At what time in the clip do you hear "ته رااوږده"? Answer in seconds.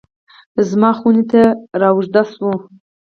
1.31-2.21